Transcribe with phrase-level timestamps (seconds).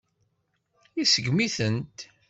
[1.01, 1.99] Iseggem-itent.